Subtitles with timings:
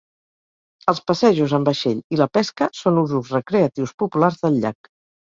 [0.91, 4.91] Els passejos amb vaixell i la pesca són usos recreatius populars del llac.